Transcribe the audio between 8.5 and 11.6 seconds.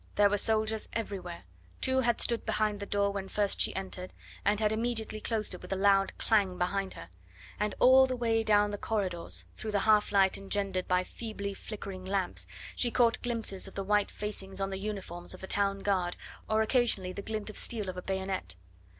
the corridors, through the half light engendered by feebly